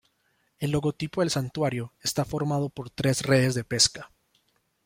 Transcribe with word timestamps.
El 0.57 0.71
logotipo 0.71 1.21
del 1.21 1.29
santuario 1.29 1.93
está 2.01 2.25
formado 2.25 2.69
por 2.69 2.89
tres 2.89 3.21
redes 3.21 3.53
de 3.53 3.63
pesca. 3.63 4.09